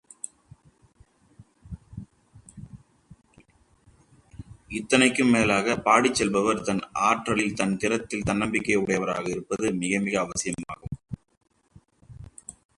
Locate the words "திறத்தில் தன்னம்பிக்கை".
7.77-8.75